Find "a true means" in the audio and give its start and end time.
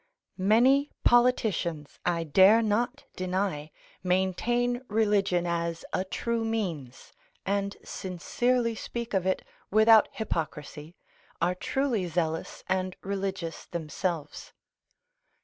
5.93-7.13